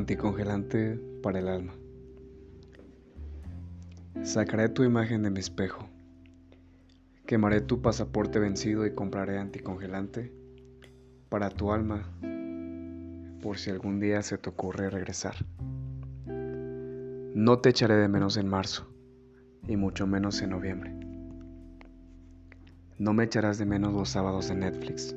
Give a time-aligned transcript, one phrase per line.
[0.00, 1.74] Anticongelante para el alma.
[4.22, 5.90] Sacaré tu imagen de mi espejo.
[7.26, 10.32] Quemaré tu pasaporte vencido y compraré anticongelante
[11.28, 12.10] para tu alma
[13.42, 15.34] por si algún día se te ocurre regresar.
[16.26, 18.90] No te echaré de menos en marzo
[19.68, 20.94] y mucho menos en noviembre.
[22.96, 25.14] No me echarás de menos los sábados de Netflix.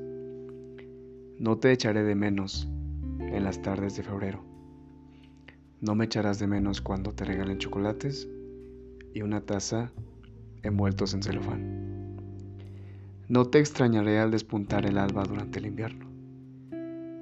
[1.40, 2.68] No te echaré de menos
[3.20, 4.52] en las tardes de febrero.
[5.84, 8.30] No me echarás de menos cuando te regalen chocolates
[9.14, 9.91] y una taza
[10.62, 12.16] envueltos en celofán.
[13.28, 16.05] No te extrañaré al despuntar el alba durante el invierno,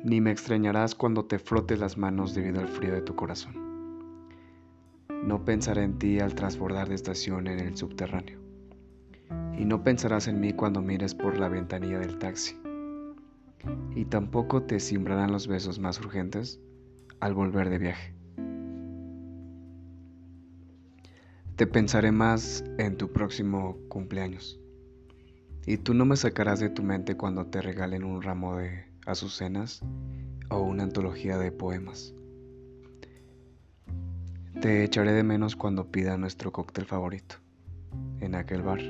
[0.04, 3.56] ni me extrañarás cuando te frotes las manos debido al frío de tu corazón.
[5.24, 8.38] No pensaré en ti al transbordar de estación en el subterráneo,
[9.58, 12.56] y no pensarás en mí cuando mires por la ventanilla del taxi,
[13.96, 16.60] y tampoco te simbrarán los besos más urgentes
[17.20, 18.21] al volver de viaje.
[21.62, 24.60] Te pensaré más en tu próximo cumpleaños.
[25.68, 29.84] Y tú no me sacarás de tu mente cuando te regalen un ramo de azucenas
[30.50, 32.16] o una antología de poemas.
[34.60, 37.36] Te echaré de menos cuando pida nuestro cóctel favorito
[38.22, 38.82] en aquel bar.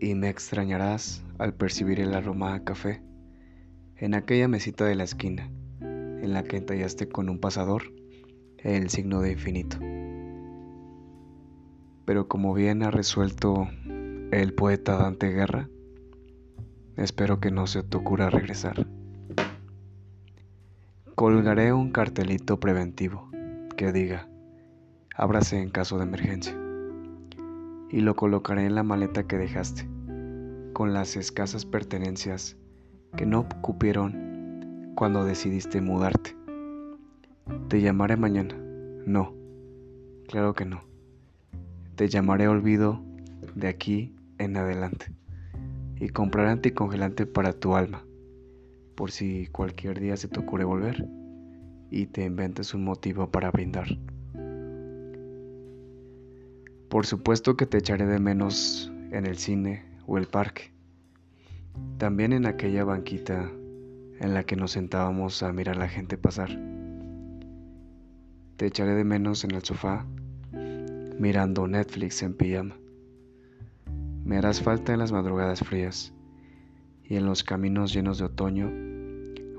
[0.00, 3.02] Y me extrañarás al percibir el aroma a café
[3.96, 5.50] en aquella mesita de la esquina
[5.82, 7.82] en la que entallaste con un pasador
[8.56, 9.76] el signo de infinito
[12.04, 13.68] pero como bien ha resuelto
[14.30, 15.68] el poeta Dante Guerra,
[16.96, 18.86] espero que no se te ocurra regresar.
[21.14, 23.30] Colgaré un cartelito preventivo
[23.76, 24.28] que diga,
[25.14, 26.56] ábrase en caso de emergencia,
[27.90, 29.88] y lo colocaré en la maleta que dejaste,
[30.72, 32.56] con las escasas pertenencias
[33.16, 36.36] que no cupieron cuando decidiste mudarte.
[37.68, 38.56] Te llamaré mañana.
[39.04, 39.34] No,
[40.28, 40.91] claro que no.
[41.96, 43.02] Te llamaré olvido
[43.54, 45.12] de aquí en adelante
[46.00, 48.02] y compraré anticongelante para tu alma,
[48.94, 51.06] por si cualquier día se te ocurre volver
[51.90, 53.88] y te inventes un motivo para brindar.
[56.88, 60.72] Por supuesto que te echaré de menos en el cine o el parque,
[61.98, 63.50] también en aquella banquita
[64.18, 66.58] en la que nos sentábamos a mirar a la gente pasar.
[68.56, 70.06] Te echaré de menos en el sofá
[71.22, 72.74] mirando Netflix en pijama.
[74.24, 76.12] Me harás falta en las madrugadas frías
[77.04, 78.66] y en los caminos llenos de otoño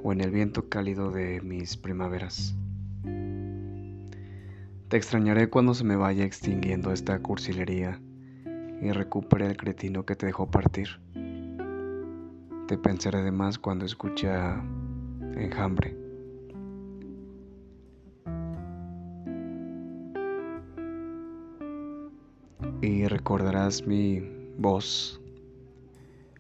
[0.04, 2.54] o en el viento cálido de mis primaveras.
[4.90, 8.02] Te extrañaré cuando se me vaya extinguiendo esta cursilería
[8.82, 10.90] y recupere el cretino que te dejó partir.
[12.68, 14.28] Te pensaré de más cuando escuche
[15.38, 16.03] Enjambre
[22.84, 24.20] y recordarás mi
[24.58, 25.22] voz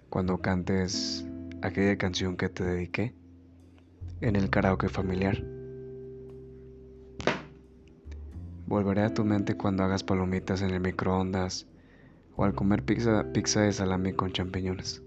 [0.09, 1.26] cuando cantes
[1.62, 3.16] aquella canción que te dediqué
[4.20, 5.42] en el karaoke familiar.
[8.68, 11.66] Volveré a tu mente cuando hagas palomitas en el microondas
[12.36, 15.02] o al comer pizza, pizza de salami con champiñones.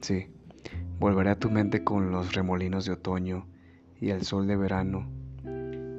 [0.00, 0.28] Sí,
[0.98, 3.46] volveré a tu mente con los remolinos de otoño
[4.00, 5.06] y el sol de verano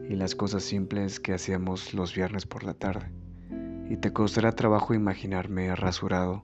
[0.10, 3.23] y las cosas simples que hacíamos los viernes por la tarde
[3.90, 6.44] y te costará trabajo imaginarme rasurado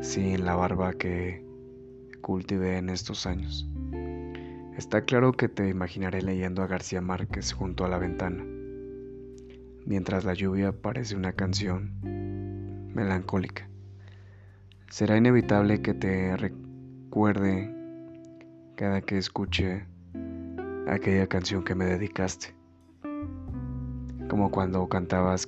[0.00, 1.44] sin la barba que
[2.20, 3.68] cultivé en estos años.
[4.76, 8.44] Está claro que te imaginaré leyendo a García Márquez junto a la ventana,
[9.84, 12.00] mientras la lluvia parece una canción
[12.94, 13.68] melancólica.
[14.88, 17.74] Será inevitable que te recuerde
[18.76, 19.84] cada que escuche
[20.88, 22.54] aquella canción que me dedicaste,
[24.28, 25.46] como cuando cantabas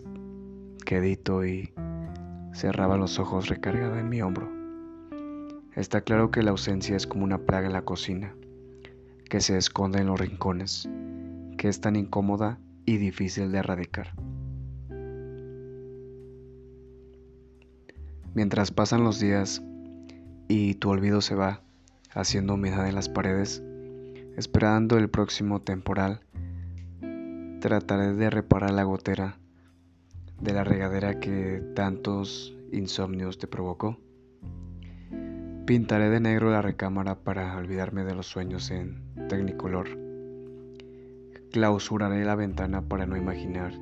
[0.85, 1.73] quedito y
[2.53, 4.51] cerraba los ojos recargada en mi hombro.
[5.75, 8.35] Está claro que la ausencia es como una plaga en la cocina,
[9.29, 10.89] que se esconde en los rincones,
[11.57, 14.13] que es tan incómoda y difícil de erradicar.
[18.35, 19.63] Mientras pasan los días
[20.49, 21.63] y tu olvido se va
[22.15, 23.63] haciendo humedad en las paredes,
[24.37, 26.21] esperando el próximo temporal,
[27.61, 29.39] trataré de reparar la gotera
[30.43, 33.99] de la regadera que tantos insomnios te provocó.
[35.67, 39.89] Pintaré de negro la recámara para olvidarme de los sueños en tecnicolor.
[41.53, 43.73] Clausuraré la ventana para no imaginar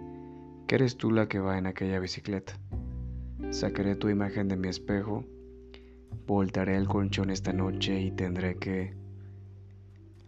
[0.67, 2.53] que eres tú la que va en aquella bicicleta.
[3.51, 5.25] Sacaré tu imagen de mi espejo,
[6.27, 8.95] voltaré el colchón esta noche y tendré que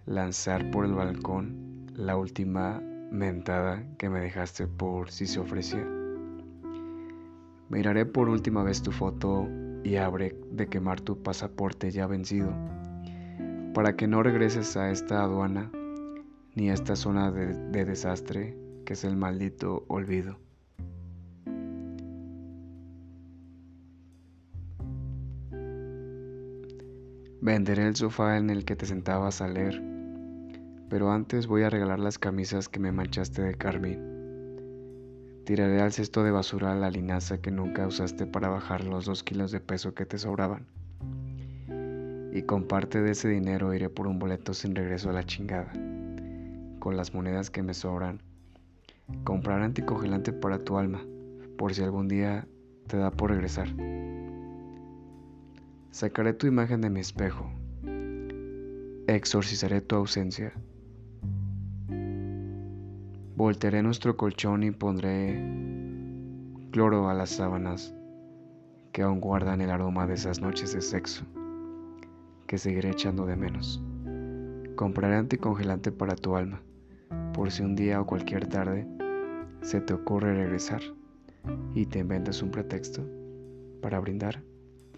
[0.07, 2.81] lanzar por el balcón la última
[3.11, 6.02] mentada que me dejaste por si se ofrecía.
[7.73, 9.49] Miraré por última vez tu foto
[9.83, 12.53] y habré de quemar tu pasaporte ya vencido,
[13.73, 15.73] para que no regreses a esta aduana
[16.55, 18.55] ni a esta zona de, de desastre
[18.85, 20.39] que es el maldito olvido.
[27.41, 29.83] Venderé el sofá en el que te sentabas a leer,
[30.91, 34.22] pero antes voy a regalar las camisas que me manchaste de carmín.
[35.45, 39.51] Tiraré al cesto de basura la linaza que nunca usaste para bajar los dos kilos
[39.51, 40.67] de peso que te sobraban.
[42.33, 45.73] Y con parte de ese dinero iré por un boleto sin regreso a la chingada.
[46.79, 48.23] Con las monedas que me sobran,
[49.25, 51.03] compraré anticongelante para tu alma,
[51.59, 52.47] por si algún día
[52.87, 53.69] te da por regresar.
[55.91, 57.51] Sacaré tu imagen de mi espejo.
[59.09, 60.53] Exorcizaré tu ausencia.
[63.43, 65.37] Volteré nuestro colchón y pondré
[66.71, 67.93] cloro a las sábanas
[68.93, 71.25] que aún guardan el aroma de esas noches de sexo
[72.47, 73.83] que seguiré echando de menos.
[74.77, 76.63] Compraré anticongelante para tu alma,
[77.35, 78.87] por si un día o cualquier tarde
[79.63, 80.83] se te ocurre regresar
[81.75, 83.05] y te inventas un pretexto
[83.81, 84.41] para brindar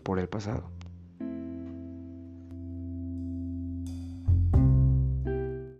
[0.02, 0.74] por el pasado.